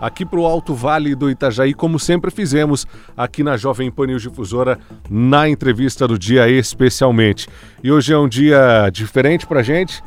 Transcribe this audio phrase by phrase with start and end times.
[0.00, 4.22] aqui para o Alto Vale do Itajaí, como sempre fizemos aqui na Jovem Pan News
[4.22, 4.78] Difusora,
[5.10, 7.48] na entrevista do dia especialmente.
[7.82, 10.02] E hoje é um dia diferente para gente,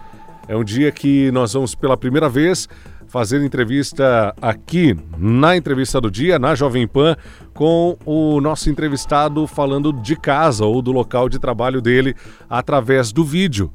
[0.48, 2.68] é um dia que nós vamos pela primeira vez
[3.12, 7.18] fazer entrevista aqui na entrevista do dia, na Jovem Pan,
[7.54, 12.16] com o nosso entrevistado falando de casa ou do local de trabalho dele
[12.50, 13.70] através do vídeo.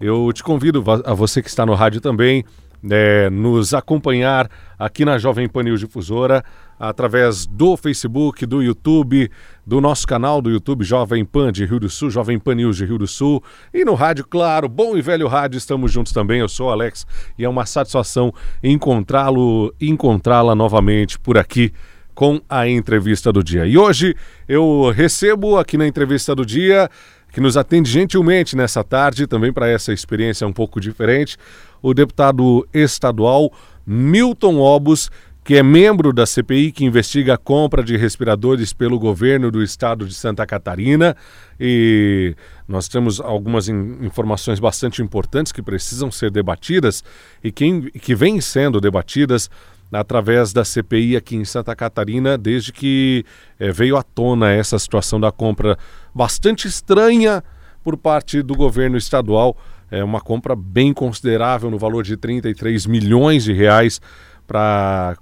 [0.00, 2.44] Eu te convido, a você que está no rádio também,
[2.88, 6.44] é, nos acompanhar aqui na Jovem Pan News Difusora,
[6.78, 9.30] através do Facebook, do YouTube,
[9.66, 12.86] do nosso canal do YouTube Jovem Pan de Rio do Sul, Jovem Pan News de
[12.86, 16.40] Rio do Sul, e no rádio, claro, bom e velho rádio, estamos juntos também.
[16.40, 17.06] Eu sou Alex
[17.38, 18.32] e é uma satisfação
[18.62, 21.72] encontrá-lo, encontrá-la novamente por aqui
[22.14, 23.66] com a entrevista do dia.
[23.66, 24.14] E hoje
[24.48, 26.88] eu recebo aqui na entrevista do dia
[27.32, 31.36] que nos atende gentilmente nessa tarde, também para essa experiência um pouco diferente,
[31.82, 33.52] o deputado estadual
[33.86, 35.10] Milton Obus,
[35.42, 40.06] que é membro da CPI que investiga a compra de respiradores pelo governo do estado
[40.06, 41.16] de Santa Catarina.
[41.58, 42.36] E
[42.68, 47.02] nós temos algumas in informações bastante importantes que precisam ser debatidas
[47.42, 49.50] e que, que vêm sendo debatidas
[49.92, 53.24] através da CPI aqui em Santa Catarina, desde que
[53.58, 55.76] é, veio à tona essa situação da compra
[56.14, 57.42] bastante estranha
[57.82, 59.56] por parte do governo estadual.
[59.90, 64.00] É uma compra bem considerável no valor de 33 milhões de reais
[64.46, 65.16] para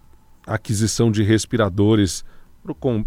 [0.47, 2.25] aquisição de respiradores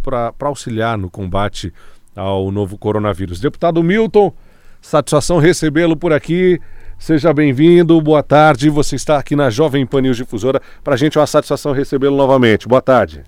[0.02, 1.72] para auxiliar no combate
[2.16, 3.40] ao novo coronavírus.
[3.40, 4.34] Deputado Milton,
[4.82, 6.60] satisfação recebê-lo por aqui.
[7.02, 8.70] Seja bem-vindo, boa tarde.
[8.70, 10.62] Você está aqui na Jovem Pan News Difusora.
[10.84, 12.68] Para a gente é uma satisfação recebê-lo novamente.
[12.68, 13.24] Boa tarde.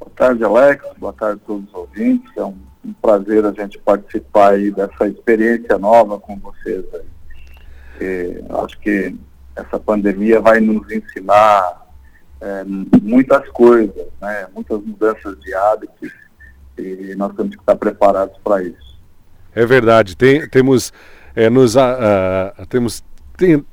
[0.00, 0.82] Boa tarde, Alex.
[0.96, 2.34] Boa tarde a todos os ouvintes.
[2.34, 6.82] É um, um prazer a gente participar aí dessa experiência nova com vocês.
[8.00, 9.14] E, acho que
[9.54, 11.86] essa pandemia vai nos ensinar
[12.40, 12.64] é,
[13.02, 14.46] muitas coisas, né?
[14.54, 16.10] muitas mudanças de hábitos
[16.78, 18.98] e nós temos que estar preparados para isso.
[19.54, 20.16] É verdade.
[20.16, 20.90] Tem, temos
[21.34, 23.02] é, nos uh, temos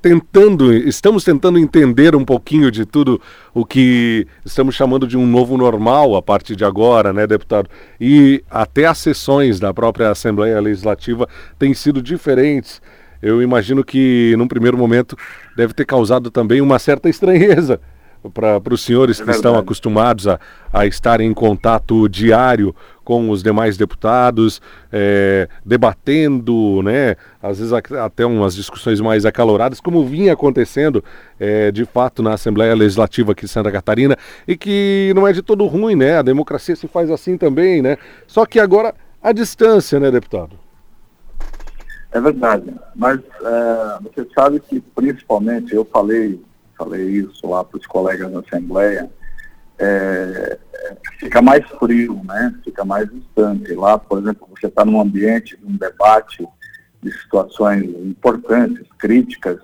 [0.02, 3.22] tentando, estamos tentando entender um pouquinho de tudo
[3.54, 7.70] o que estamos chamando de um novo normal a partir de agora, né, deputado?
[8.00, 11.28] E até as sessões da própria Assembleia Legislativa
[11.58, 12.82] têm sido diferentes.
[13.22, 15.16] Eu imagino que, num primeiro momento,
[15.56, 17.80] deve ter causado também uma certa estranheza
[18.34, 20.40] para os senhores é que estão acostumados a,
[20.74, 28.24] a estar em contato diário com os demais deputados, é, debatendo, né, às vezes até
[28.24, 31.04] umas discussões mais acaloradas, como vinha acontecendo
[31.40, 34.16] é, de fato na Assembleia Legislativa aqui de Santa Catarina,
[34.48, 36.18] e que não é de todo ruim, né?
[36.18, 37.98] A democracia se faz assim também, né?
[38.28, 38.94] Só que agora
[39.24, 40.52] a distância, né, deputado?
[42.12, 46.40] É verdade, mas é, você sabe que principalmente eu falei
[46.80, 49.12] falei isso lá para os colegas da Assembleia,
[49.78, 50.58] é,
[51.20, 52.56] fica mais frio, né?
[52.64, 53.74] fica mais distante.
[53.74, 56.48] Lá, por exemplo, você está num ambiente de um debate
[57.02, 59.60] de situações importantes, críticas,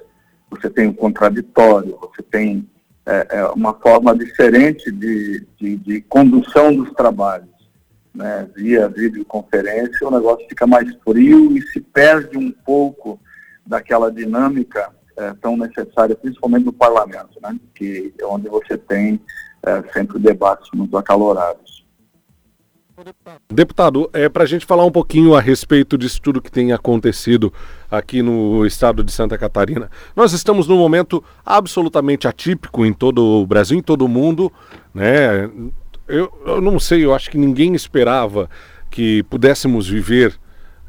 [0.50, 2.68] você tem o contraditório, você tem
[3.06, 7.50] é, é, uma forma diferente de, de, de, condução dos trabalhos.
[8.14, 8.50] Né?
[8.56, 13.20] Via videoconferência, o negócio fica mais frio e se perde um pouco
[13.66, 17.58] daquela dinâmica é, tão necessária, principalmente no parlamento, né?
[17.74, 19.20] que é onde você tem
[19.64, 21.86] é, sempre debates muito acalorados.
[23.50, 27.52] Deputado, é para a gente falar um pouquinho a respeito disso tudo que tem acontecido
[27.92, 29.90] aqui no estado de Santa Catarina.
[30.16, 34.52] Nós estamos num momento absolutamente atípico em todo o Brasil, em todo o mundo,
[34.94, 35.50] né?
[36.08, 38.50] Eu, eu não sei, eu acho que ninguém esperava
[38.90, 40.40] que pudéssemos viver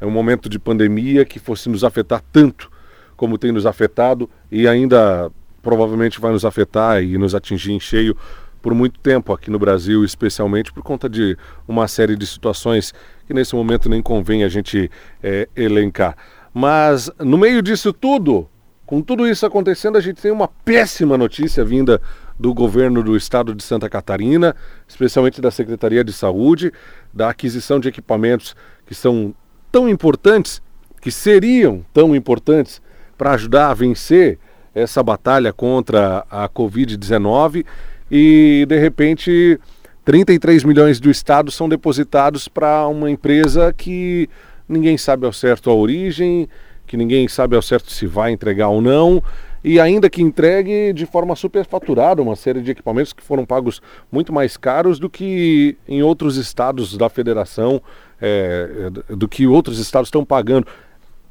[0.01, 2.69] um momento de pandemia que fosse nos afetar tanto
[3.17, 5.29] como tem nos afetado e ainda
[5.61, 8.15] provavelmente vai nos afetar e nos atingir em cheio
[8.61, 12.93] por muito tempo aqui no Brasil, especialmente por conta de uma série de situações
[13.25, 14.89] que nesse momento nem convém a gente
[15.21, 16.15] é, elencar.
[16.53, 18.47] Mas no meio disso tudo,
[18.85, 22.01] com tudo isso acontecendo, a gente tem uma péssima notícia vinda
[22.39, 24.55] do governo do estado de Santa Catarina,
[24.87, 26.71] especialmente da Secretaria de Saúde,
[27.13, 28.55] da aquisição de equipamentos
[28.85, 29.33] que são
[29.71, 30.61] tão importantes,
[31.01, 32.81] que seriam tão importantes
[33.17, 34.37] para ajudar a vencer
[34.73, 37.65] essa batalha contra a Covid-19
[38.11, 39.59] e de repente
[40.05, 44.29] 33 milhões do Estado são depositados para uma empresa que
[44.69, 46.47] ninguém sabe ao certo a origem,
[46.85, 49.21] que ninguém sabe ao certo se vai entregar ou não,
[49.63, 53.81] e ainda que entregue de forma superfaturada uma série de equipamentos que foram pagos
[54.11, 57.81] muito mais caros do que em outros estados da federação,
[58.21, 60.67] é, do que outros estados estão pagando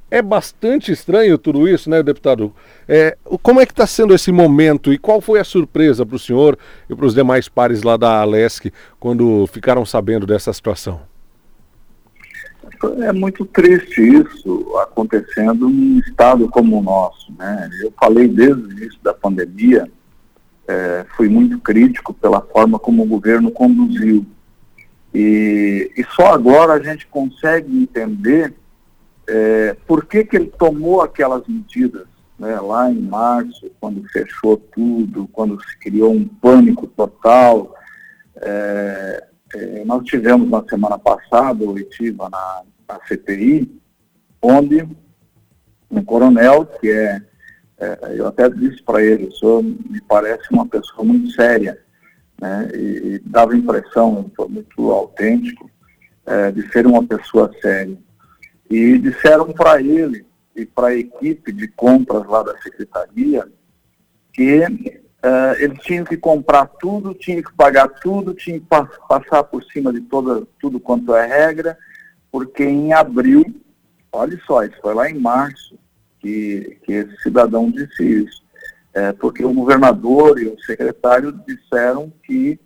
[0.09, 2.55] É bastante estranho tudo isso, né, deputado?
[2.89, 6.19] É, como é que está sendo esse momento e qual foi a surpresa para o
[6.19, 6.57] senhor
[6.89, 11.01] e para os demais pares lá da Alesc quando ficaram sabendo dessa situação?
[13.03, 17.33] É muito triste isso acontecendo num estado como o nosso.
[17.37, 17.69] Né?
[17.83, 19.91] Eu falei desde o início da pandemia,
[20.69, 24.25] é, fui muito crítico pela forma como o governo conduziu.
[25.13, 28.55] E, e só agora a gente consegue entender
[29.29, 32.07] é, por que, que ele tomou aquelas medidas
[32.39, 37.75] né, lá em março, quando fechou tudo, quando se criou um pânico total.
[38.37, 43.81] É, é, nós tivemos na semana passada, oitiva na, na CPI,
[44.43, 44.87] onde
[45.91, 47.23] um coronel, que é,
[47.79, 51.81] é eu até disse para ele, o senhor me parece uma pessoa muito séria,
[52.41, 55.71] né, e, e dava impressão, foi muito autêntico,
[56.27, 57.97] é, de ser uma pessoa séria.
[58.69, 63.47] E disseram para ele e para a equipe de compras lá da secretaria
[64.33, 69.45] que uh, eles tinham que comprar tudo, tinham que pagar tudo, tinham que pa passar
[69.45, 71.79] por cima de toda, tudo quanto é regra,
[72.31, 73.45] porque em abril,
[74.13, 75.79] olha só, isso foi lá em março
[76.21, 78.43] que, que esse cidadão disse isso,
[78.93, 82.59] é, porque o governador e o secretário disseram que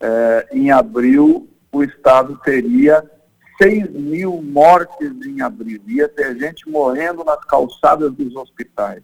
[0.00, 3.04] é, em abril o Estado teria
[3.60, 5.80] 6 mil mortes em abril.
[5.86, 9.02] Ia ter gente morrendo nas calçadas dos hospitais.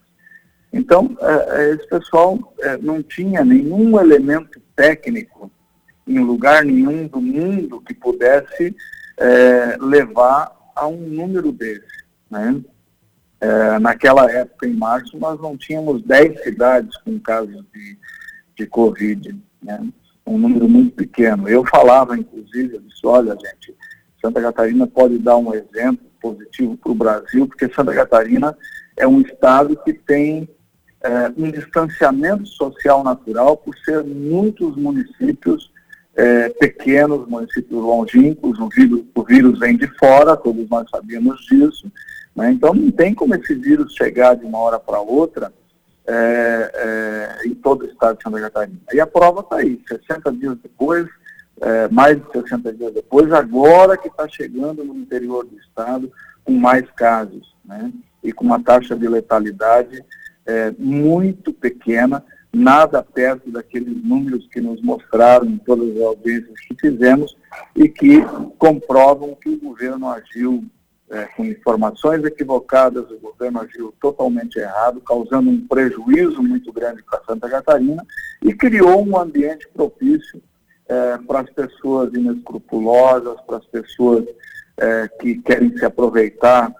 [0.75, 5.49] Então, é, é, esse pessoal é, não tinha nenhum elemento técnico
[6.05, 8.75] em lugar nenhum do mundo que pudesse
[9.81, 12.05] levar a um número desse.
[12.29, 12.61] Né?
[13.81, 17.97] Naquela época, em março, nós não tínhamos 10 cidades com casos de,
[18.57, 19.41] de Covid.
[19.63, 19.89] Né?
[20.27, 21.49] Um número muito pequeno.
[21.49, 23.75] Eu falava, inclusive, eu disse, olha, gente,
[24.25, 28.57] Santa Catarina pode dar um exemplo positivo para o Brasil, porque Santa Catarina
[28.97, 30.49] é um estado que tem
[31.03, 35.71] é, um distanciamento social natural por ser muitos municípios
[36.17, 41.93] é, pequenos, municípios longínquos, o vírus, o vírus vem de fora, todos nós sabemos disso,
[42.35, 42.51] né?
[42.51, 45.53] então não tem como esse vírus chegar de uma hora para outra
[46.07, 46.71] é,
[47.43, 48.79] é, em todo o estado de Santa Catarina.
[48.91, 51.07] E a prova está aí, 60 dias depois,
[51.61, 56.11] é, mais de 60 dias depois, agora que está chegando no interior do estado
[56.45, 57.93] com mais casos, né?
[58.23, 60.05] E com uma taxa de letalidade
[60.47, 66.75] é, muito pequena, nada perto daqueles números que nos mostraram em todas as audiências que
[66.81, 67.37] fizemos
[67.75, 68.23] e que
[68.59, 70.65] comprovam que o governo agiu
[71.11, 77.23] é, com informações equivocadas, o governo agiu totalmente errado, causando um prejuízo muito grande para
[77.25, 78.05] Santa Catarina
[78.43, 80.43] e criou um ambiente propício
[80.89, 84.25] é, para as pessoas inescrupulosas, para as pessoas
[84.77, 86.73] é, que querem se aproveitar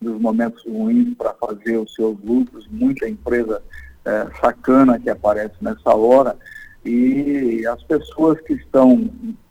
[0.00, 3.62] dos momentos ruins para fazer os seus lucros, muita empresa
[4.04, 6.36] é, sacana que aparece nessa hora,
[6.84, 9.10] e as pessoas que estão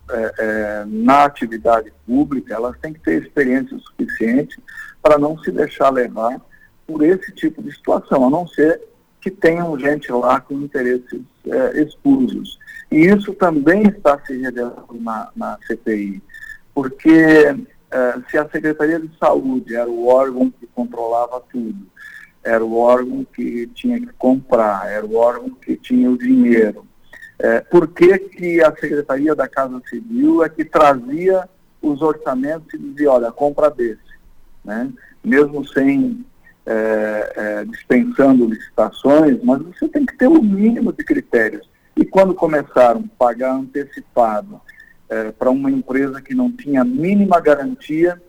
[0.10, 4.60] é, é, na atividade pública, elas têm que ter experiência suficiente
[5.02, 6.42] para não se deixar levar
[6.88, 8.82] por esse tipo de situação, a não ser
[9.22, 12.58] que tenham gente lá com interesses é, escusos.
[12.92, 16.22] E isso também está se revelando na, na CPI,
[16.74, 17.56] porque
[17.92, 21.88] é, se a Secretaria de Saúde era o órgão que controlava tudo,
[22.44, 26.86] era o órgão que tinha que comprar, era o órgão que tinha o dinheiro,
[27.38, 31.48] é, por que, que a Secretaria da Casa Civil é que trazia
[31.82, 34.00] os orçamentos e dizia, olha, compra desse,
[34.64, 34.92] né?
[35.24, 36.26] mesmo sem
[36.70, 41.68] é, é, dispensando licitações, mas você tem que ter o um mínimo de critérios.
[41.98, 44.62] E quando começaram a pagar antecipado
[45.10, 48.22] é, para uma empresa que não tinha a mínima garantia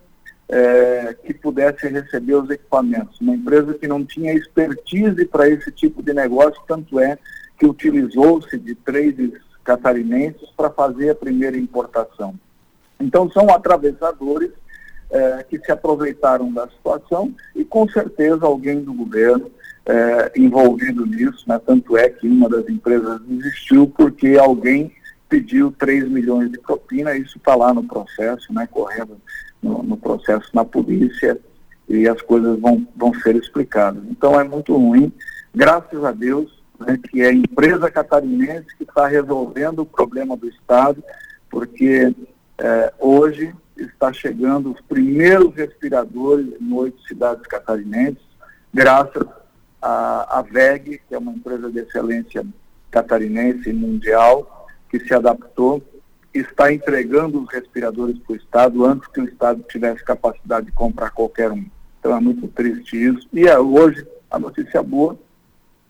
[0.48, 6.02] é, que pudesse receber os equipamentos, uma empresa que não tinha expertise para esse tipo
[6.02, 7.18] de negócio, tanto é
[7.58, 9.32] que utilizou-se de trades
[9.62, 12.34] catarinenses para fazer a primeira importação.
[12.98, 14.50] Então são atravessadores
[15.10, 19.50] é, que se aproveitaram da situação e com certeza alguém do governo
[19.86, 21.60] é, envolvido nisso, né?
[21.64, 24.92] tanto é que uma das empresas desistiu porque alguém
[25.28, 28.68] pediu 3 milhões de propina, isso está lá no processo, né?
[28.70, 29.16] correndo
[29.62, 31.38] no, no, processo na polícia
[31.88, 34.02] e as coisas vão, vão ser explicadas.
[34.10, 35.12] Então é muito ruim,
[35.54, 40.48] graças a Deus, né, que é a empresa catarinense que está resolvendo o problema do
[40.48, 41.02] Estado,
[41.50, 42.14] porque
[42.58, 48.22] é, hoje está chegando os primeiros respiradores em oito cidades catarinenses,
[48.72, 49.26] graças
[49.80, 52.44] à, à VEG, que é uma empresa de excelência
[52.90, 55.82] catarinense e mundial, que se adaptou
[56.32, 61.10] está entregando os respiradores para o Estado antes que o Estado tivesse capacidade de comprar
[61.10, 61.66] qualquer um.
[61.98, 63.28] Então é muito triste isso.
[63.32, 65.18] E é, hoje a notícia boa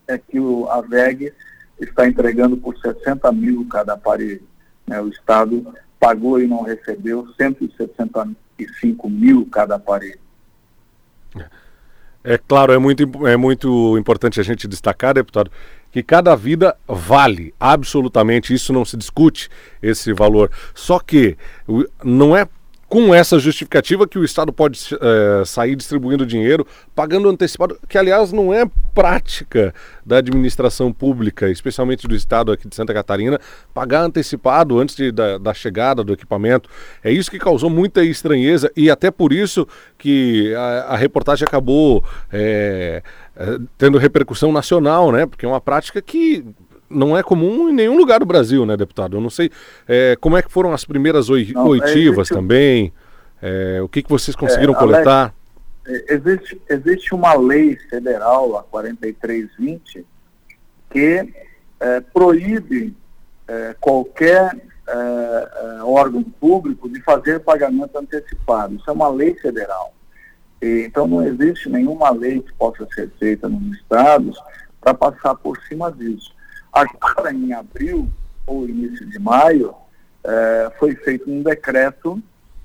[0.07, 1.31] é que o, a VEG
[1.79, 4.43] está entregando por 60 mil cada aparelho.
[4.87, 4.99] Né?
[4.99, 10.19] O Estado pagou e não recebeu 165 mil cada aparelho.
[12.23, 15.51] É claro, é muito, é muito importante a gente destacar, deputado,
[15.91, 19.49] que cada vida vale, absolutamente, isso não se discute,
[19.81, 20.51] esse valor.
[20.73, 21.37] Só que
[22.03, 22.47] não é
[22.91, 28.33] com essa justificativa que o Estado pode é, sair distribuindo dinheiro, pagando antecipado, que aliás
[28.33, 29.73] não é prática
[30.05, 33.39] da administração pública, especialmente do Estado aqui de Santa Catarina,
[33.73, 36.69] pagar antecipado antes de, da, da, chegada do equipamento.
[37.01, 39.65] É isso que causou muita estranheza e até por isso
[39.97, 43.01] que a, a reportagem acabou é,
[43.37, 45.25] é, tendo repercussão nacional, né?
[45.25, 46.43] Porque é uma prática que
[46.91, 49.17] não é comum em nenhum lugar do Brasil, né, deputado?
[49.17, 49.49] Eu não sei
[49.87, 51.35] é, como é que foram as primeiras não,
[51.67, 52.93] oitivas existe, também,
[53.41, 55.33] é, o que, que vocês conseguiram é, coletar?
[55.85, 60.05] Alex, é, existe, existe uma lei federal, a 4320,
[60.89, 61.33] que
[61.79, 62.95] é, proíbe
[63.47, 64.51] é, qualquer
[65.83, 68.75] órgão público de fazer pagamento antecipado.
[68.75, 69.93] Isso é uma lei federal.
[70.61, 74.37] E, então não existe nenhuma lei que possa ser feita nos estados
[74.81, 76.33] para passar por cima disso.
[76.71, 78.07] Agora, em abril
[78.45, 79.75] ou início de maio,
[80.23, 82.21] é, foi feito um decreto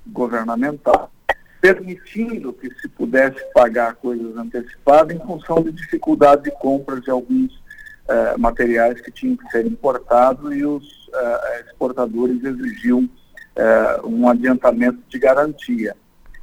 [0.06, 1.10] governamental
[1.60, 7.60] permitindo que se pudesse pagar coisas antecipadas em função de dificuldade de compra de alguns
[8.06, 13.08] é, materiais que tinham que ser importados e os é, exportadores exigiam
[14.04, 15.96] um adiantamento de garantia.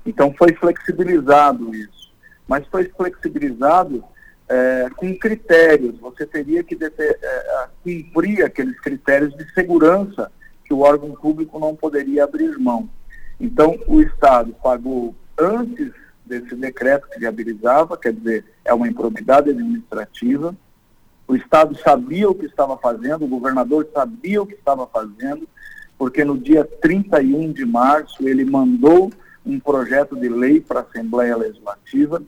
[0.03, 2.12] Então foi flexibilizado isso,
[2.48, 4.03] mas foi flexibilizado
[4.53, 5.98] é, com critérios.
[6.00, 10.31] Você teria que é, cumprir aqueles critérios de segurança
[10.63, 12.88] que o órgão público não poderia abrir mão.
[13.39, 15.91] Então, o Estado pagou antes
[16.24, 20.55] desse decreto que viabilizava, quer dizer, é uma improbidade administrativa.
[21.27, 25.50] O Estado sabia o que estava fazendo, o governador sabia o que estava fazendo,
[25.98, 29.12] porque no dia 31 de março ele mandou
[29.43, 32.22] um projeto de lei para a Assembleia Legislativa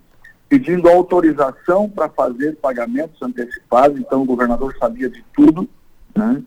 [0.47, 5.67] pedindo autorização para fazer pagamentos antecipados, então o governador sabia de tudo,
[6.15, 6.43] né?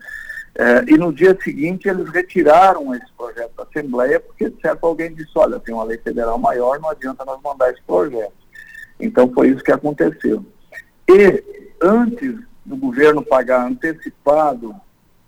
[0.54, 5.30] É, e no dia seguinte eles retiraram esse projeto da Assembleia, porque certo alguém disse,
[5.36, 8.32] olha, tem uma lei federal maior, não adianta nós mandar esse projeto.
[8.98, 10.44] Então foi isso que aconteceu.
[11.08, 11.44] E
[11.80, 14.74] antes do governo pagar antecipado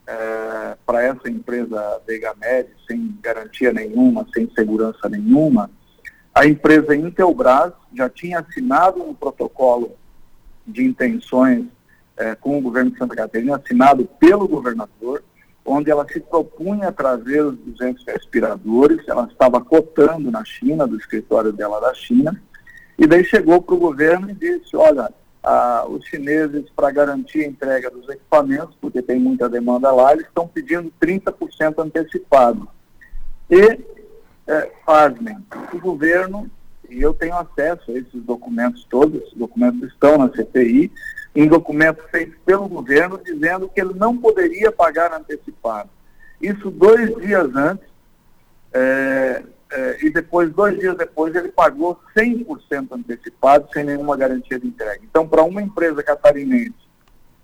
[0.05, 5.71] é, para essa empresa Vegamed, sem garantia nenhuma, sem segurança nenhuma,
[6.41, 9.95] a empresa Intelbras já tinha assinado um protocolo
[10.67, 11.67] de intenções
[12.17, 15.23] é, com o governo de Santa Catarina, assinado pelo governador,
[15.67, 21.53] onde ela se propunha trazer os 200 respiradores, ela estava cotando na China, do escritório
[21.53, 22.43] dela da China,
[22.99, 25.13] e daí chegou para o governo e disse, olha,
[25.91, 30.49] os chineses, para garantir a entrega dos equipamentos, porque tem muita demanda lá, eles estão
[30.49, 32.67] pedindo 30% antecipado.
[33.51, 33.79] E
[34.51, 35.39] é, pasmem,
[35.73, 36.51] o governo,
[36.89, 40.91] e eu tenho acesso a esses documentos todos, esses documentos estão na CPI,
[41.37, 45.89] em documento feito pelo governo dizendo que ele não poderia pagar antecipado.
[46.43, 47.87] Isso dois dias antes,
[48.73, 54.67] é, é, e depois, dois dias depois, ele pagou 100% antecipado, sem nenhuma garantia de
[54.67, 55.01] entrega.
[55.05, 56.75] Então, para uma empresa catarinense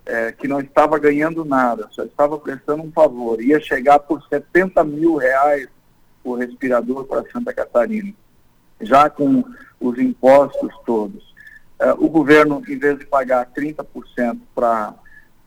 [0.05, 4.83] é, que não estava ganhando nada, só estava prestando um favor, ia chegar por 70
[4.83, 5.69] mil reais
[6.30, 8.12] o respirador para Santa Catarina,
[8.80, 9.45] já com
[9.80, 11.35] os impostos todos.
[11.80, 14.95] Uh, o governo, em vez de pagar 30% para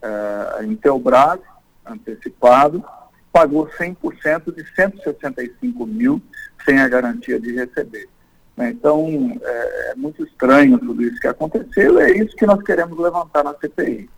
[0.03, 1.39] uh, Intelbras,
[1.86, 2.83] antecipado,
[3.31, 6.21] pagou 100% de 165 mil
[6.65, 8.07] sem a garantia de receber.
[8.55, 8.71] Né?
[8.71, 13.43] Então, é, é muito estranho tudo isso que aconteceu, é isso que nós queremos levantar
[13.43, 14.09] na CPI.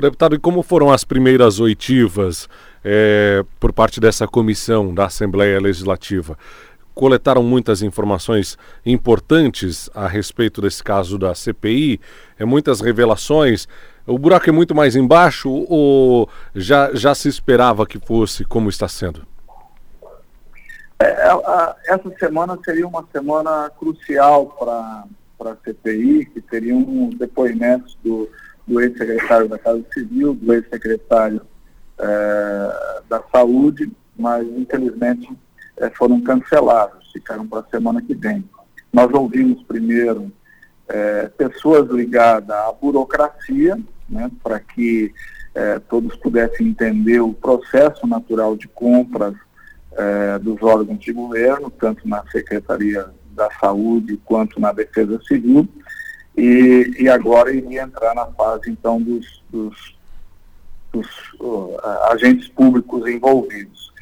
[0.00, 2.48] Deputado, e como foram as primeiras oitivas
[2.82, 6.38] é, por parte dessa comissão da Assembleia Legislativa?
[6.94, 12.00] Coletaram muitas informações importantes a respeito desse caso da CPI,
[12.38, 13.68] é, muitas revelações.
[14.06, 18.88] O buraco é muito mais embaixo ou já, já se esperava que fosse como está
[18.88, 19.26] sendo?
[20.98, 24.46] É, a, essa semana seria uma semana crucial
[25.38, 28.28] para a CPI, que teriam depoimentos do
[28.70, 31.42] do ex-secretário da Casa Civil, do ex-secretário
[31.98, 35.28] é, da Saúde, mas infelizmente
[35.76, 38.48] é, foram cancelados, ficaram para a semana que vem.
[38.92, 40.30] Nós ouvimos primeiro
[40.88, 43.76] é, pessoas ligadas à burocracia,
[44.08, 45.12] né, para que
[45.88, 49.34] todos pudessem entender o processo natural de compras
[50.42, 55.68] dos órgãos de governo, tanto na Secretaria da saúde quanto na defesa civil,
[56.36, 59.96] e, e agora iria entrar na fase, então, dos, dos,
[60.92, 61.06] dos
[61.40, 61.78] uh,
[62.10, 63.92] agentes públicos envolvidos.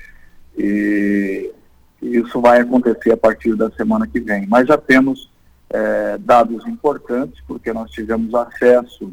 [0.56, 1.52] E
[2.00, 4.46] isso vai acontecer a partir da semana que vem.
[4.46, 5.30] Mas já temos
[5.70, 9.12] é, dados importantes, porque nós tivemos acesso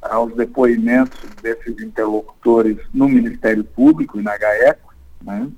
[0.00, 5.50] aos depoimentos desses interlocutores no Ministério Público e na GAECO, né?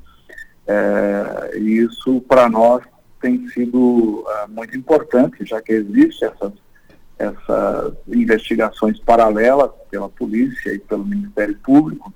[0.66, 2.82] É, e isso para nós
[3.20, 6.52] tem sido é, muito importante, já que existe essas,
[7.18, 12.12] essas investigações paralelas pela polícia e pelo Ministério Público.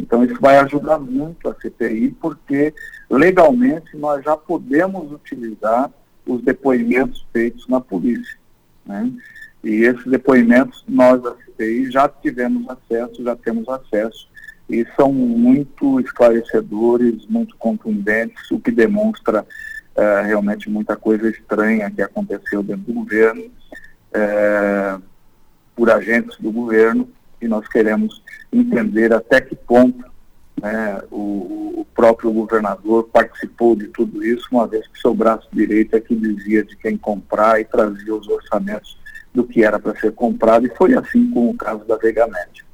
[0.00, 2.74] Então isso vai ajudar muito a CPI, porque
[3.10, 5.90] legalmente nós já podemos utilizar
[6.26, 8.36] os depoimentos feitos na polícia.
[8.84, 9.10] Né?
[9.62, 14.28] E esses depoimentos nós da CPI já tivemos acesso, já temos acesso
[14.68, 22.02] e são muito esclarecedores, muito contundentes, o que demonstra uh, realmente muita coisa estranha que
[22.02, 23.44] aconteceu dentro do governo,
[24.14, 25.02] uh,
[25.74, 27.08] por agentes do governo,
[27.40, 30.04] e nós queremos entender até que ponto
[30.60, 35.94] né, o, o, próprio governador participou de tudo isso, uma vez que seu braço direito
[35.96, 38.98] é que dizia de quem comprar e trazia os orçamentos
[39.34, 42.64] do que era para ser comprado, e foi assim com o caso da Vega Média.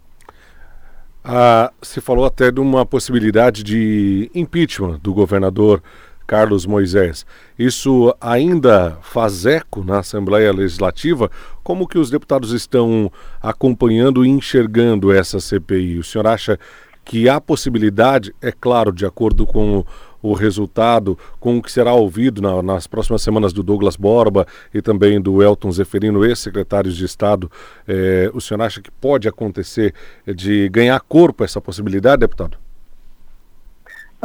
[1.24, 5.82] Ah, se falou até de uma possibilidade de impeachment do governador
[6.30, 7.26] Carlos Moisés.
[7.58, 11.28] Isso ainda faz eco na Assembleia Legislativa?
[11.60, 13.10] Como que os deputados estão
[13.42, 15.98] acompanhando e enxergando essa CPI?
[15.98, 16.56] O senhor acha
[17.04, 19.84] que há possibilidade, é claro, de acordo com
[20.22, 24.80] o resultado, com o que será ouvido na, nas próximas semanas do Douglas Borba e
[24.80, 27.50] também do Elton Zeferino, ex-secretários de Estado,
[27.88, 29.92] é, o senhor acha que pode acontecer
[30.32, 32.56] de ganhar corpo essa possibilidade, deputado?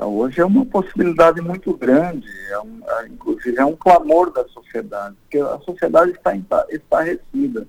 [0.01, 5.15] Hoje é uma possibilidade muito grande, é um, é, inclusive é um clamor da sociedade,
[5.21, 6.35] porque a sociedade está
[6.69, 7.65] estarrecida,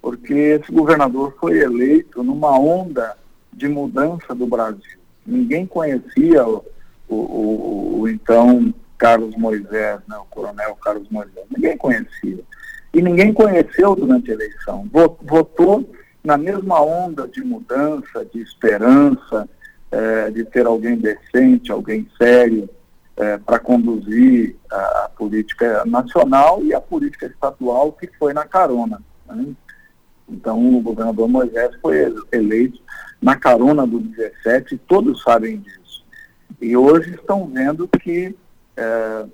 [0.00, 3.14] porque esse governador foi eleito numa onda
[3.52, 4.98] de mudança do Brasil.
[5.26, 6.64] Ninguém conhecia o,
[7.06, 11.44] o, o, o então Carlos Moisés, né, o coronel Carlos Moisés.
[11.54, 12.40] Ninguém conhecia.
[12.94, 14.88] E ninguém conheceu durante a eleição.
[15.22, 15.88] Votou
[16.24, 19.48] na mesma onda de mudança, de esperança,
[19.90, 22.68] é, de ter alguém decente, alguém sério
[23.16, 29.02] é, para conduzir a, a, política nacional e a política estadual que foi na carona.
[29.26, 29.54] Né?
[30.28, 32.80] Então, o governador Moisés foi eleito
[33.20, 36.04] na carona do 17, e todos sabem disso.
[36.60, 38.36] E hoje estão vendo que,
[38.76, 39.24] é,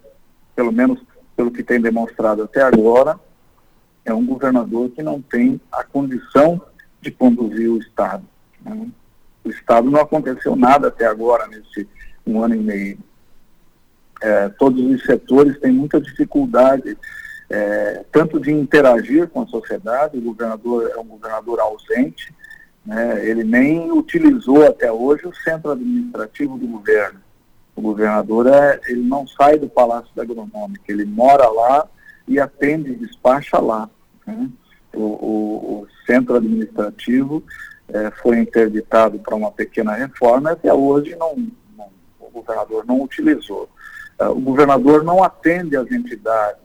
[0.54, 1.00] pelo menos
[1.36, 3.18] pelo que tem demonstrado até agora,
[4.04, 6.60] é um governador que não tem a condição
[7.00, 8.24] de conduzir o Estado.
[8.64, 8.88] Né?
[9.44, 11.88] O Estado não aconteceu nada até agora, nesse
[12.26, 12.98] um ano e meio.
[14.22, 16.96] É, todos os setores têm muita dificuldade,
[17.50, 22.32] é, tanto de interagir com a sociedade, o governador é um governador ausente,
[22.84, 23.26] né?
[23.26, 27.20] Ele nem utilizou até hoje o centro administrativo do governo.
[27.74, 31.88] O governador é, ele não sai do Palácio da Agronômica, ele mora lá
[32.28, 33.88] e atende e despacha lá.
[34.26, 34.48] Né?
[34.92, 37.42] O, o, o, centro administrativo
[37.94, 41.36] é, foi interditado para uma pequena reforma até hoje não,
[41.78, 43.68] não, o governador não utilizou.
[44.20, 46.60] Uh, o governador não atende as entidades,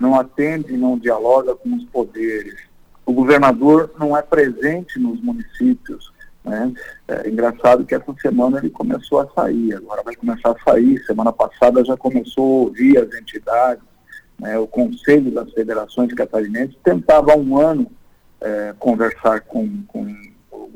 [0.00, 2.56] não atende não dialoga com os poderes,
[3.04, 6.12] o governador não é presente nos municípios.
[6.44, 6.72] Né?
[7.06, 11.04] É engraçado que essa semana ele começou a sair, agora vai começar a sair.
[11.04, 13.84] Semana passada já começou a ouvir as entidades,
[14.38, 14.58] né?
[14.58, 17.90] o Conselho das Federações Catarinenses tentava há um ano
[18.40, 20.06] é, conversar com, com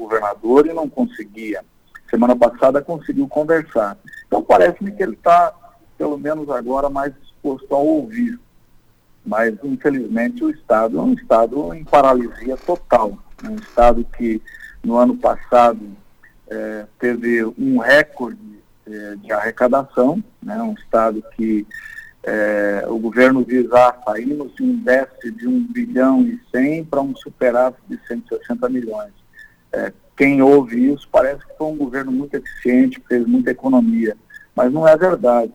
[0.00, 1.64] governador e não conseguia.
[2.08, 3.96] Semana passada conseguiu conversar.
[4.26, 5.52] Então parece-me que ele está,
[5.96, 8.38] pelo menos agora, mais disposto a ouvir
[9.24, 13.18] mas infelizmente o Estado é um Estado em paralisia total.
[13.44, 14.42] Um Estado que
[14.82, 15.80] no ano passado
[16.48, 21.66] é, teve um recorde é, de arrecadação, né, um Estado que
[22.22, 27.14] é, o governo visar saímos de um déficit de 1 bilhão e 100 para um
[27.16, 29.12] superávit de 160 milhões.
[29.72, 34.16] É, quem ouve isso parece que foi um governo muito eficiente, fez muita economia,
[34.54, 35.52] mas não é verdade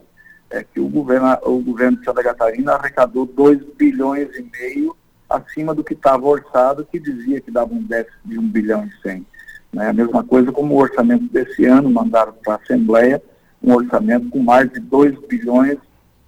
[0.50, 4.96] é que o governo, o governo de Santa Catarina arrecadou 2 bilhões e meio
[5.28, 9.08] acima do que estava orçado, que dizia que dava um déficit de 1 bilhão e
[9.08, 9.26] 100.
[9.72, 9.88] Né?
[9.88, 13.20] A mesma coisa como o orçamento desse ano, mandaram para a Assembleia
[13.62, 15.78] um orçamento com mais de 2 bilhões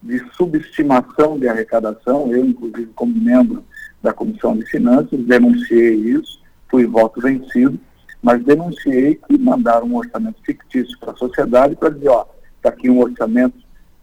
[0.02, 2.32] de subestimação de arrecadação.
[2.32, 3.64] Eu, inclusive, como membro
[4.02, 6.40] da Comissão de Finanças, denunciei isso,
[6.78, 7.78] fui voto vencido,
[8.22, 12.24] mas denunciei que mandaram um orçamento fictício para a sociedade para dizer, ó,
[12.56, 13.56] está aqui um orçamento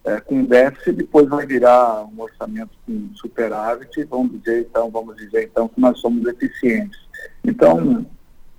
[0.04, 5.44] é, com déficit, depois vai virar um orçamento com superávit, vamos dizer então, vamos dizer
[5.44, 7.00] então que nós somos eficientes.
[7.42, 8.06] Então,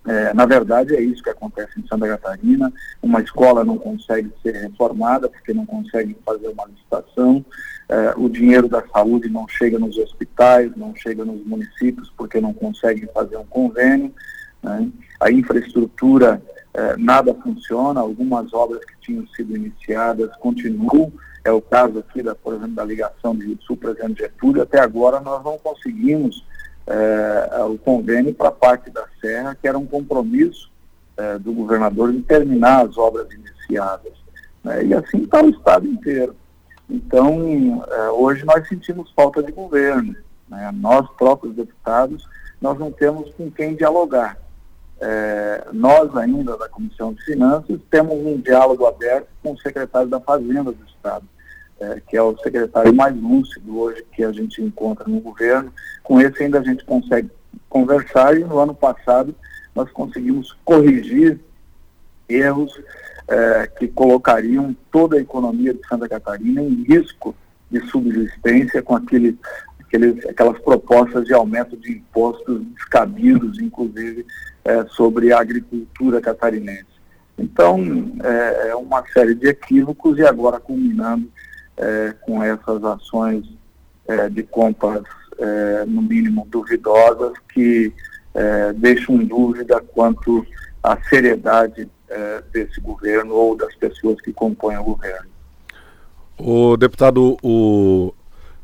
[0.07, 2.71] é, na verdade, é isso que acontece em Santa Catarina.
[3.01, 7.45] Uma escola não consegue ser reformada porque não consegue fazer uma licitação.
[7.89, 12.53] É, o dinheiro da saúde não chega nos hospitais, não chega nos municípios porque não
[12.53, 14.13] conseguem fazer um convênio.
[14.63, 14.89] Né?
[15.19, 16.41] A infraestrutura,
[16.73, 17.99] é, nada funciona.
[17.99, 21.11] Algumas obras que tinham sido iniciadas continuam
[21.43, 25.19] é o caso aqui, da, por exemplo, da ligação de Sul, Presidente Getúlio, até agora
[25.21, 26.45] nós não conseguimos
[26.87, 30.71] é, o convênio para a parte da Serra, que era um compromisso
[31.17, 34.13] é, do governador de terminar as obras iniciadas.
[34.63, 34.85] Né?
[34.85, 36.35] E assim está o Estado inteiro.
[36.89, 40.15] Então, é, hoje nós sentimos falta de governo.
[40.47, 40.71] Né?
[40.75, 42.25] Nós, próprios deputados,
[42.61, 44.37] nós não temos com quem dialogar.
[44.99, 50.19] É, nós ainda da Comissão de Finanças temos um diálogo aberto com o secretário da
[50.19, 51.27] Fazenda do Estado
[51.79, 55.71] é, que é o secretário mais lúcido hoje que a gente encontra no governo.
[56.03, 57.29] Com esse ainda a gente consegue
[57.69, 59.35] conversar e no ano passado
[59.75, 61.39] nós conseguimos corrigir
[62.27, 62.73] erros
[63.27, 67.35] é, que colocariam toda a economia de Santa Catarina em risco
[67.69, 69.37] de subsistência com aquele,
[69.79, 74.25] aqueles, aquelas propostas de aumento de impostos descabidos, inclusive
[74.63, 76.97] é, sobre a agricultura catarinense.
[77.37, 77.79] Então,
[78.23, 81.29] é, é uma série de equívocos e agora culminando
[81.77, 83.45] é, com essas ações
[84.07, 85.03] é, de compras,
[85.37, 87.93] é, no mínimo, duvidosas, que
[88.33, 90.45] é, deixam dúvida quanto
[90.81, 95.27] à seriedade é, desse governo ou das pessoas que compõem o governo.
[96.37, 98.13] O deputado, o,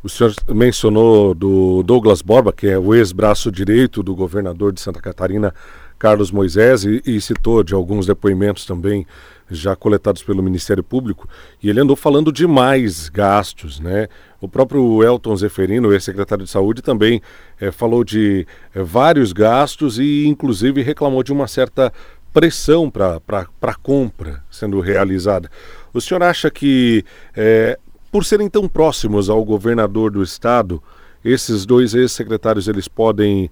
[0.03, 5.01] o senhor mencionou do Douglas Borba, que é o ex-braço direito do governador de Santa
[5.01, 5.53] Catarina,
[5.97, 9.07] Carlos Moisés, e, e citou de alguns depoimentos também
[9.57, 11.27] já coletados pelo Ministério Público,
[11.61, 14.07] e ele andou falando de mais gastos, né?
[14.41, 17.21] O próprio Elton Zeferino, ex-secretário de Saúde, também
[17.59, 21.93] é, falou de é, vários gastos e, inclusive, reclamou de uma certa
[22.33, 23.21] pressão para
[23.61, 25.49] a compra sendo realizada.
[25.93, 27.79] O senhor acha que, é,
[28.11, 30.83] por serem tão próximos ao governador do estado,
[31.23, 33.49] esses dois ex-secretários eles podem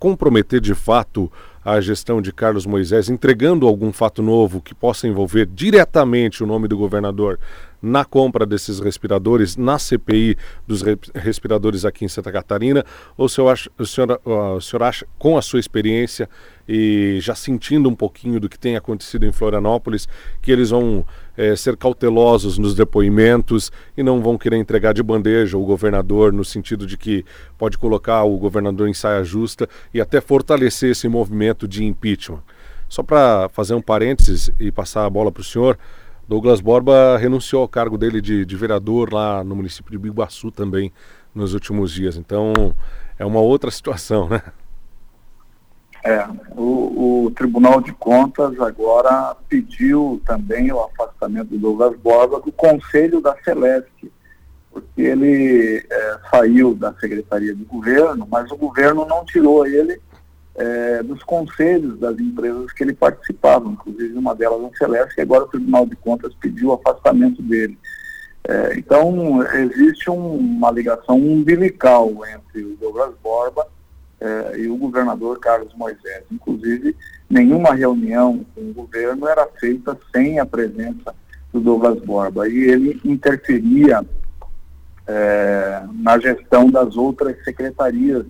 [0.00, 1.30] comprometer de fato
[1.64, 6.66] a gestão de Carlos Moisés, entregando algum fato novo que possa envolver diretamente o nome
[6.66, 7.38] do governador
[7.80, 10.82] na compra desses respiradores, na CPI dos
[11.14, 12.84] respiradores aqui em Santa Catarina?
[13.16, 16.28] Ou senhor, acha, o, senhor, o senhor acha, com a sua experiência
[16.68, 20.08] e já sentindo um pouquinho do que tem acontecido em Florianópolis,
[20.40, 21.04] que eles vão
[21.36, 26.44] é, ser cautelosos nos depoimentos e não vão querer entregar de bandeja o governador, no
[26.44, 27.24] sentido de que
[27.58, 32.42] pode colocar o governador em saia justa e até fortalecer esse movimento de impeachment?
[32.88, 35.78] Só para fazer um parênteses e passar a bola para o senhor,
[36.28, 40.92] Douglas Borba renunciou ao cargo dele de, de, vereador lá no município de Biguaçu também
[41.34, 42.16] nos últimos dias.
[42.16, 42.74] Então
[43.18, 44.42] é uma outra situação, né?
[46.04, 52.50] É, o, o Tribunal de Contas agora pediu também o afastamento do Douglas Borba do
[52.50, 54.10] Conselho da Celeste,
[54.70, 60.00] porque ele é, saiu da Secretaria de Governo, mas o governo não tirou ele
[60.56, 65.44] é, dos conselhos das empresas que ele participava, inclusive uma delas a Celeste, e agora
[65.44, 67.78] o Tribunal de Contas pediu o afastamento dele.
[68.44, 73.68] É, então, existe um, uma ligação umbilical entre o Douglas Borba
[74.22, 76.22] é, e o governador Carlos Moisés.
[76.30, 76.96] Inclusive,
[77.28, 81.12] nenhuma reunião com o governo era feita sem a presença
[81.52, 84.04] do Douglas Borba, e ele interferia
[85.06, 88.24] é, na gestão das outras secretarias,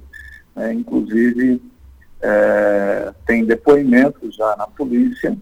[0.57, 1.63] né, inclusive
[2.21, 5.37] é, tem depoimentos já na polícia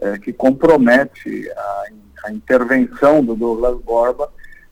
[0.00, 1.84] é, que compromete a,
[2.26, 4.30] a, intervenção do Douglas Borba,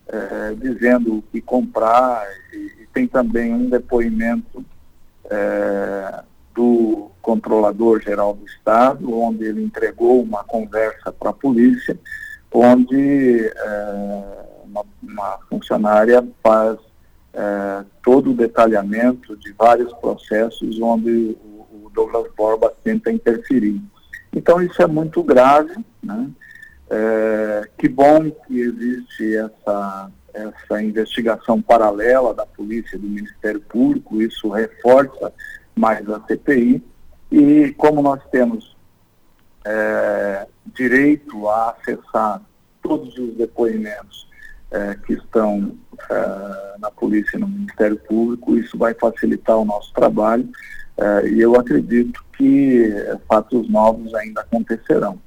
[0.08, 4.64] é, dizendo o que comprar, e, e, tem também um depoimento
[5.30, 6.22] é,
[6.54, 11.98] do controlador geral do Estado, onde ele entregou uma conversa para a polícia,
[12.52, 16.78] onde é, uma, uma funcionária faz
[17.32, 21.36] é, todo o detalhamento de vários processos onde
[21.92, 23.80] Douglas Borba tenta interferir.
[24.34, 26.30] Então isso é muito grave, né?
[26.90, 34.20] É, que bom que existe essa, essa investigação paralela da polícia e do Ministério Público,
[34.22, 35.32] isso reforça
[35.74, 36.82] mais a CPI,
[37.30, 38.76] e como nós temos
[39.64, 42.42] é, direito a acessar
[42.82, 44.28] todos os depoimentos
[44.70, 45.76] é, que estão
[46.10, 50.48] é, na polícia e no Ministério Público, isso vai facilitar o nosso trabalho
[50.96, 52.92] é, e eu acredito que
[53.28, 55.18] fatos novos ainda acontecerão.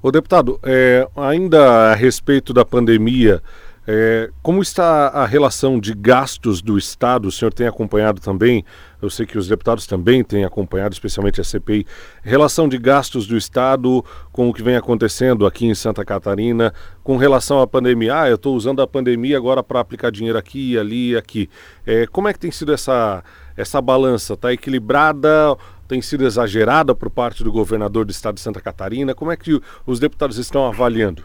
[0.00, 3.42] O deputado, é, ainda a respeito da pandemia,
[3.84, 7.26] é, como está a relação de gastos do Estado?
[7.26, 8.64] O senhor tem acompanhado também,
[9.02, 11.84] eu sei que os deputados também têm acompanhado, especialmente a CPI,
[12.22, 17.16] relação de gastos do Estado com o que vem acontecendo aqui em Santa Catarina, com
[17.16, 18.20] relação à pandemia.
[18.20, 21.50] Ah, eu estou usando a pandemia agora para aplicar dinheiro aqui, ali, aqui.
[21.84, 23.24] É, como é que tem sido essa,
[23.56, 24.34] essa balança?
[24.34, 25.56] Está equilibrada?
[25.88, 29.14] Tem sido exagerada por parte do governador do estado de Santa Catarina?
[29.14, 31.22] Como é que os deputados estão avaliando?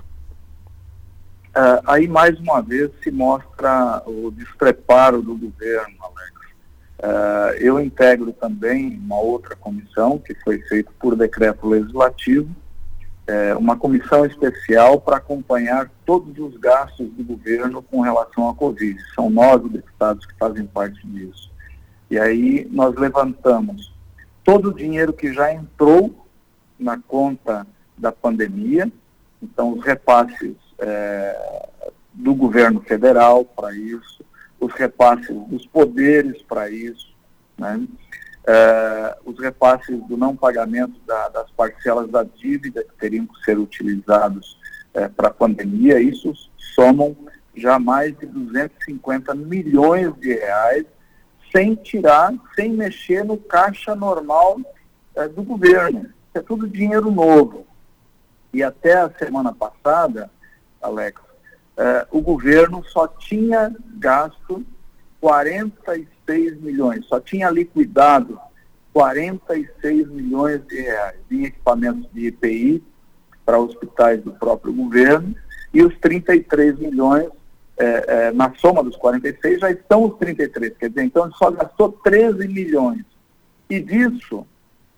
[1.56, 6.34] Uh, aí, mais uma vez, se mostra o despreparo do governo, Alex.
[6.98, 12.50] Uh, eu integro também uma outra comissão que foi feita por decreto legislativo,
[13.30, 18.98] uh, uma comissão especial para acompanhar todos os gastos do governo com relação à Covid.
[19.14, 21.52] São nove deputados que fazem parte disso.
[22.10, 23.93] E aí nós levantamos
[24.44, 26.14] todo o dinheiro que já entrou
[26.78, 27.66] na conta
[27.98, 28.92] da pandemia,
[29.42, 31.70] então os repasses é,
[32.14, 34.24] do governo federal para isso,
[34.60, 37.14] os repasses dos poderes para isso,
[37.58, 37.86] né?
[38.46, 43.58] é, os repasses do não pagamento da, das parcelas da dívida que teriam que ser
[43.58, 44.58] utilizados
[44.94, 46.34] é, para a pandemia, isso
[46.76, 47.16] somam
[47.56, 50.86] já mais de 250 milhões de reais
[51.56, 54.60] sem tirar, sem mexer no caixa normal
[55.16, 56.10] é, do governo.
[56.34, 57.66] É tudo dinheiro novo.
[58.52, 60.30] E até a semana passada,
[60.82, 61.22] Alex,
[61.78, 64.66] é, o governo só tinha gasto
[65.22, 68.40] 46 milhões, só tinha liquidado
[68.92, 72.84] 46 milhões de reais em equipamentos de EPI
[73.46, 75.36] para hospitais do próprio governo
[75.74, 77.30] e os 33 milhões
[77.78, 81.50] é, é, na soma dos 46 já estão os 33, quer dizer, então ele só
[81.52, 83.04] gastou 13 milhões.
[83.70, 84.46] E disso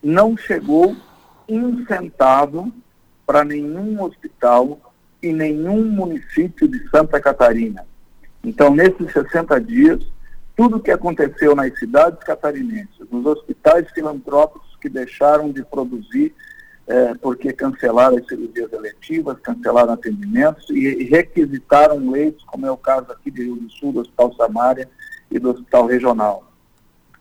[0.04, 0.96] não chegou
[1.48, 2.72] um centavo
[3.26, 7.86] para nenhum hospital e nenhum município de Santa Catarina.
[8.44, 10.06] Então, nesses 60 dias,
[10.56, 16.34] tudo que aconteceu nas cidades catarinenses, nos hospitais filantrópicos que deixaram de produzir
[16.88, 23.12] é, porque cancelaram as cirurgias eletivas, cancelaram atendimentos e requisitaram leitos, como é o caso
[23.12, 24.90] aqui de Rio do Sul, do Hospital Samária
[25.32, 26.52] e do Hospital Regional.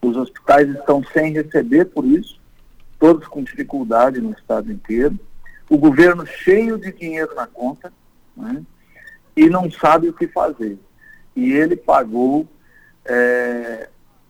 [0.02, 2.38] Os hospitais estão sem receber por isso,
[2.98, 5.18] todos com dificuldade no estado inteiro.
[5.70, 7.90] O governo cheio de dinheiro na conta
[8.36, 8.62] né,
[9.34, 10.78] e não sabe o que fazer.
[11.34, 12.46] E ele pagou
[13.06, 13.88] é,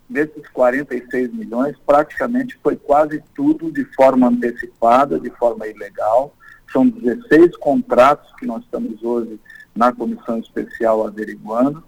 [0.08, 6.34] desses 46 milhões, praticamente foi quase tudo de forma antecipada, de forma ilegal.
[6.72, 9.40] São 16 contratos que nós estamos hoje
[9.74, 11.82] na comissão especial averiguando,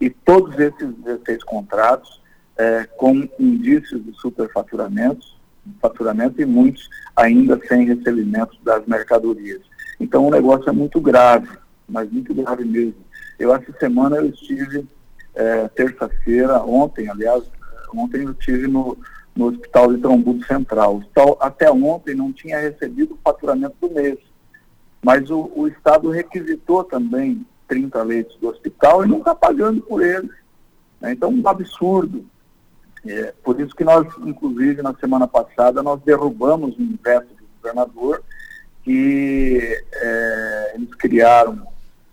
[0.00, 2.20] e todos esses 16 contratos
[2.56, 5.40] é, com indícios de superfaturamentos,
[5.80, 9.60] faturamento e muitos ainda sem recebimento das mercadorias.
[10.00, 11.48] Então o negócio é muito grave,
[11.88, 13.04] mas muito grave mesmo.
[13.38, 14.86] Eu essa semana eu estive
[15.34, 17.44] é, terça-feira, ontem, aliás,
[17.94, 18.96] Ontem eu estive no,
[19.34, 20.94] no Hospital de Trombudo Central.
[20.94, 24.18] O hospital até ontem não tinha recebido o faturamento do mês,
[25.02, 30.02] mas o, o Estado requisitou também 30 leitos do hospital e não está pagando por
[30.02, 30.30] eles.
[31.00, 31.12] Né?
[31.12, 32.24] Então, um absurdo.
[33.04, 38.22] É, por isso que nós, inclusive, na semana passada, nós derrubamos um veto do governador
[38.84, 41.66] que é, eles criaram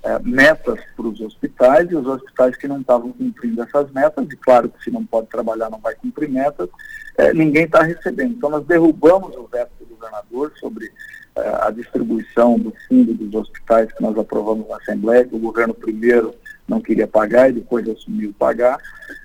[0.04, 4.36] é, metas para os hospitais e os hospitais que não estavam cumprindo essas metas, e
[4.38, 6.70] claro que se não pode trabalhar não vai cumprir metas,
[7.18, 8.34] é, ninguém está recebendo.
[8.34, 10.92] Então nós derrubamos o veto do governador sobre
[11.36, 15.74] é, a distribuição do fundo dos hospitais que nós aprovamos na Assembleia, que o governo
[15.74, 16.34] primeiro
[16.68, 18.78] não queria pagar e depois assumiu pagar,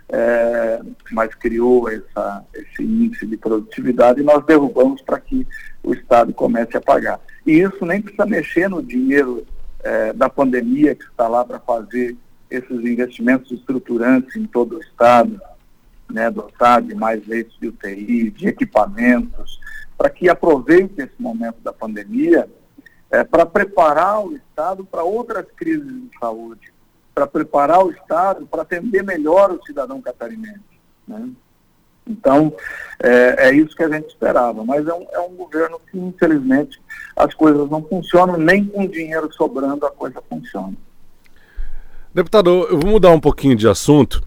[0.08, 0.80] é,
[1.12, 5.46] mas criou essa, esse índice de produtividade e nós derrubamos para que
[5.82, 7.20] o Estado comece a pagar.
[7.46, 9.46] E isso nem precisa mexer no dinheiro
[9.85, 12.16] é, da pandemia que está lá para fazer
[12.51, 15.40] esses investimentos estruturantes em todo o estado,
[16.11, 19.61] né, dotar de mais leitos de UTI, de equipamentos,
[19.97, 22.49] para que aproveite esse momento da pandemia
[23.11, 26.73] é, para preparar o Estado para outras crises de saúde,
[27.14, 30.61] para preparar o Estado para atender melhor o cidadão catarinense.
[31.07, 31.31] Né?
[32.06, 32.54] Então,
[33.02, 34.64] é, é, isso que a gente esperava.
[34.64, 36.80] Mas é um, é um governo que, infelizmente,
[37.16, 40.74] as coisas não funcionam, nem com dinheiro sobrando a coisa funciona.
[42.12, 44.22] Deputado, eu vou mudar um pouquinho de assunto,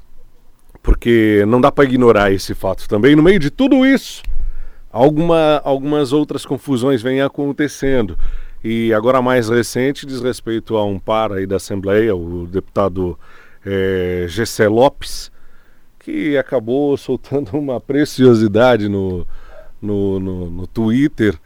[0.81, 3.15] porque não dá para ignorar esse fato também.
[3.15, 4.23] No meio de tudo isso,
[4.91, 8.17] alguma, algumas outras confusões vêm acontecendo.
[8.63, 13.17] E agora mais recente diz respeito a um par aí da Assembleia, o deputado
[13.65, 15.31] é, Gessé Lopes,
[16.07, 19.27] que acabou soltando uma preciosidade no,
[19.81, 21.37] no, no, no Twitter,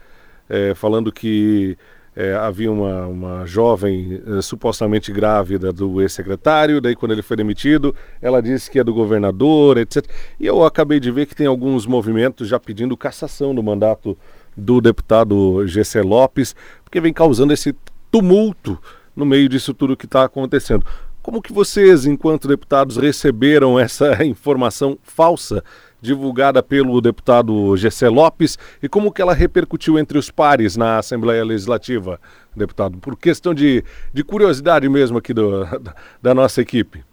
[0.48, 1.76] é, falando que
[2.14, 7.92] é, havia uma, uma jovem é, supostamente grávida do ex-secretário, daí quando ele foi demitido,
[8.20, 10.06] ela disse que é do governador, etc.
[10.38, 14.16] E eu acabei de ver que tem alguns movimentos já pedindo cassação do mandato
[14.56, 17.74] do deputado GC Lopes, porque vem causando esse
[18.12, 18.78] tumulto
[19.16, 20.86] no meio disso tudo que está acontecendo.
[21.22, 25.62] Como que vocês, enquanto deputados, receberam essa informação falsa
[26.00, 31.44] divulgada pelo deputado Gessé Lopes e como que ela repercutiu entre os pares na Assembleia
[31.44, 32.20] Legislativa,
[32.56, 32.98] deputado?
[32.98, 35.64] Por questão de, de curiosidade mesmo aqui do,
[36.20, 37.04] da, nossa equipe.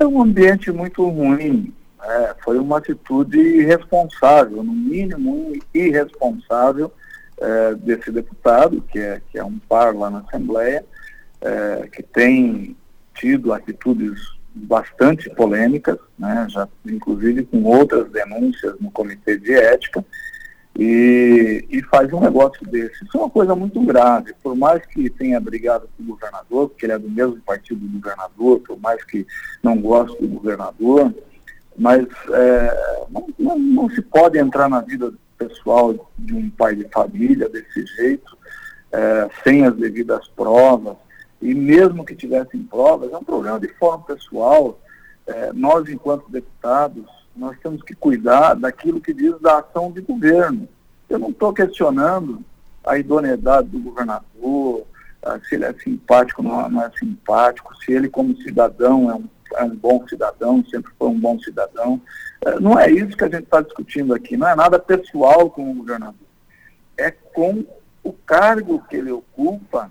[0.00, 1.72] É um ambiente muito ruim.
[2.02, 6.92] É, foi uma atitude irresponsável, no mínimo irresponsável,
[7.40, 10.84] é, desse deputado, que é, que é um par lá na Assembleia,
[11.44, 12.76] é, que tem
[13.14, 20.04] tido atitudes bastante polêmicas, né, já inclusive com outras denúncias no Comitê de Ética,
[20.76, 23.04] e, e, faz um negócio desse.
[23.04, 24.34] Isso é uma coisa muito grave.
[24.42, 28.00] Por mais que tenha brigado com o governador, porque ele é do mesmo partido do
[28.00, 29.24] governador, por mais que
[29.62, 31.14] não goste do governador,
[31.78, 36.88] mas é, não, não, não, se pode entrar na vida pessoal de um pai de
[36.88, 38.36] família desse jeito,
[38.90, 40.96] é, sem as devidas provas,
[41.44, 44.80] e mesmo que tivessem provas, é um problema de forma pessoal.
[45.26, 47.04] É, nós, enquanto deputados,
[47.36, 50.66] nós temos que cuidar daquilo que diz da ação de governo.
[51.06, 52.42] Eu não estou questionando
[52.82, 54.86] a idoneidade do governador,
[55.22, 59.28] ah, se ele é simpático ou não, é simpático, se ele como cidadão é um,
[59.56, 62.00] é um bom cidadão, sempre foi um bom cidadão.
[62.40, 65.70] É, não é isso que a gente está discutindo aqui, não é nada pessoal com
[65.70, 66.14] o governador.
[66.96, 67.66] É com
[68.02, 69.90] o cargo que ele ocupa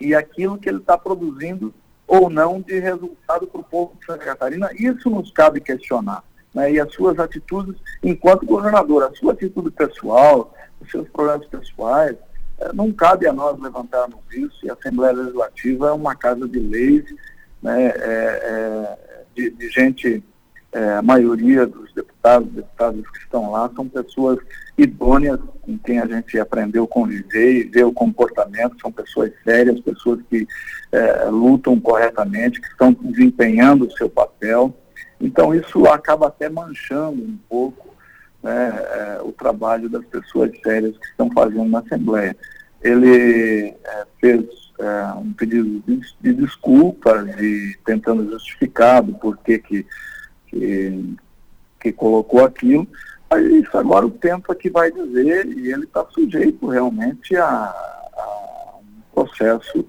[0.00, 1.72] e aquilo que ele está produzindo
[2.06, 4.70] ou não de resultado para o povo de Santa Catarina.
[4.74, 6.22] Isso nos cabe questionar.
[6.52, 6.72] Né?
[6.72, 12.16] E as suas atitudes enquanto governador, a sua atitude pessoal, os seus problemas pessoais,
[12.58, 14.64] é, não cabe a nós levantarmos isso.
[14.64, 17.04] E a Assembleia Legislativa é uma casa de leis,
[17.62, 17.86] né?
[17.86, 18.98] É, é,
[19.34, 20.22] de, de, gente,
[20.74, 24.38] é, a maioria dos deputados, deputadas que estão lá, são pessoas
[24.76, 29.80] idôneas com quem a gente aprendeu a conviver e ver o comportamento, são pessoas sérias,
[29.80, 30.46] pessoas que
[30.90, 34.74] é, lutam corretamente, que estão desempenhando o seu papel.
[35.20, 37.94] Então isso acaba até manchando um pouco
[38.42, 42.36] né, é, o trabalho das pessoas sérias que estão fazendo na Assembleia.
[42.82, 44.44] Ele é, fez
[44.80, 49.86] é, um pedido de, de, desculpas e tentando justificar do porquê que,
[50.54, 51.16] que,
[51.80, 52.86] que colocou aquilo,
[53.40, 58.78] isso agora o tempo é que vai dizer e ele está sujeito realmente a, a
[58.78, 59.84] um processo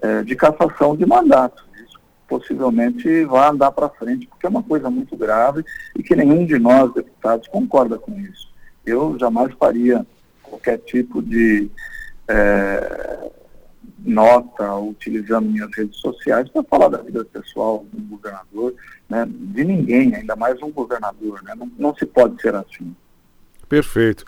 [0.00, 1.62] é, de cassação de mandato.
[1.84, 5.62] Isso possivelmente vai andar para frente, porque é uma coisa muito grave
[5.94, 8.50] e que nenhum de nós, deputados, concorda com isso.
[8.84, 10.06] Eu jamais faria
[10.42, 11.70] qualquer tipo de
[12.28, 13.30] é,
[14.06, 18.74] nota utilizando minhas redes sociais para falar da vida pessoal do governador,
[19.08, 21.42] né, de ninguém, ainda mais um governador.
[21.42, 22.94] Né, não, não se pode ser assim.
[23.68, 24.24] Perfeito.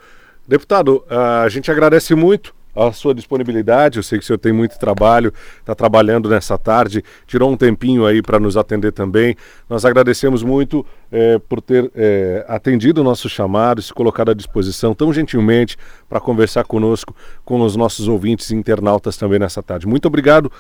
[0.47, 2.55] Deputado, a gente agradece muito
[2.87, 3.99] a sua disponibilidade.
[3.99, 8.07] Eu sei que o senhor tem muito trabalho, está trabalhando nessa tarde, tirou um tempinho
[8.07, 9.37] aí para nos atender também.
[9.69, 14.95] Nós agradecemos muito é, por ter é, atendido o nosso chamado, se colocado à disposição
[14.95, 15.77] tão gentilmente
[16.09, 17.15] para conversar conosco,
[17.45, 19.87] com os nossos ouvintes e internautas também nessa tarde.
[19.87, 20.51] Muito obrigado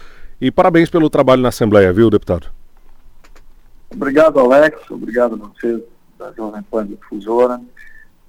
[0.40, 2.48] e parabéns pelo trabalho na Assembleia, viu, deputado?
[3.90, 4.78] Obrigado, Alex.
[4.90, 5.80] Obrigado a vocês
[6.18, 7.60] da Jovem Pan Difusora.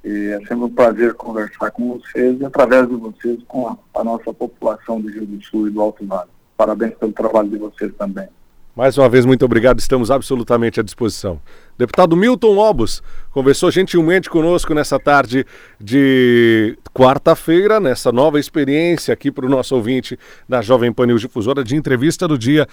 [0.03, 4.03] E é sempre um prazer conversar com vocês e, através de vocês, com a, a
[4.03, 6.29] nossa população do Rio do Sul e do Alto Vale.
[6.55, 8.27] Parabéns pelo trabalho de vocês também.
[8.75, 9.77] Mais uma vez, muito obrigado.
[9.77, 11.41] Estamos absolutamente à disposição.
[11.77, 15.45] Deputado Milton Obos conversou gentilmente conosco nessa tarde
[15.77, 21.61] de quarta-feira, nessa nova experiência aqui para o nosso ouvinte da Jovem Pan News Difusora
[21.61, 22.65] de entrevista do dia,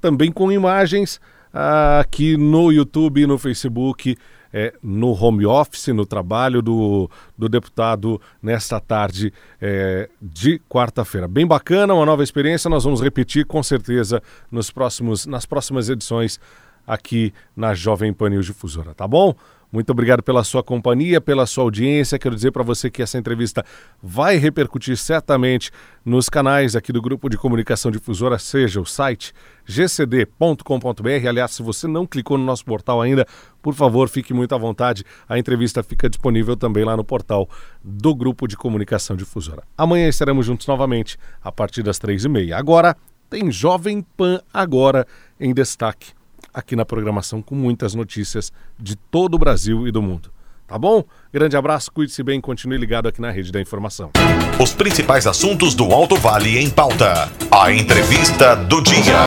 [0.00, 1.20] também com imagens
[1.54, 4.16] ah, aqui no YouTube e no Facebook
[4.52, 11.26] é, no home office, no trabalho do, do deputado nesta tarde é, de quarta-feira.
[11.26, 12.68] Bem bacana, uma nova experiência.
[12.68, 16.38] Nós vamos repetir com certeza nos próximos, nas próximas edições
[16.86, 19.34] aqui na Jovem Pan News Difusora, tá bom?
[19.72, 22.18] Muito obrigado pela sua companhia, pela sua audiência.
[22.18, 23.64] Quero dizer para você que essa entrevista
[24.02, 25.70] vai repercutir certamente
[26.04, 29.32] nos canais aqui do Grupo de Comunicação Difusora, seja o site
[29.64, 31.26] gcd.com.br.
[31.26, 33.26] Aliás, se você não clicou no nosso portal ainda,
[33.62, 35.04] por favor, fique muito à vontade.
[35.26, 37.48] A entrevista fica disponível também lá no portal
[37.82, 39.62] do Grupo de Comunicação Difusora.
[39.78, 42.58] Amanhã estaremos juntos novamente, a partir das três e meia.
[42.58, 42.94] Agora
[43.30, 45.06] tem Jovem Pan Agora
[45.40, 46.12] em destaque
[46.52, 50.30] aqui na programação com muitas notícias de todo o Brasil e do mundo.
[50.66, 51.04] Tá bom?
[51.30, 54.10] Grande abraço, cuide-se bem, continue ligado aqui na Rede da Informação.
[54.58, 57.30] Os principais assuntos do Alto Vale em pauta.
[57.50, 59.18] A entrevista do dia.